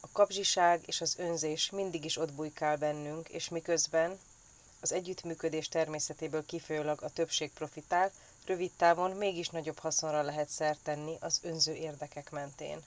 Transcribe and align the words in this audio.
a 0.00 0.08
kapzsiság 0.12 0.82
és 0.86 1.00
az 1.00 1.14
önzés 1.18 1.70
mindig 1.70 2.04
is 2.04 2.16
ott 2.16 2.32
bujkál 2.32 2.76
bennünk 2.76 3.28
és 3.28 3.48
miközben 3.48 4.18
az 4.80 4.92
együttműködés 4.92 5.68
természetéből 5.68 6.46
kifolyólag 6.46 7.02
a 7.02 7.10
többség 7.10 7.52
profitál 7.52 8.10
rövid 8.46 8.70
távon 8.76 9.10
mégis 9.10 9.48
nagyobb 9.48 9.78
haszonra 9.78 10.22
lehet 10.22 10.48
szert 10.48 10.82
tenni 10.82 11.16
az 11.20 11.40
önző 11.42 11.72
érdekek 11.74 12.30
mentén 12.30 12.78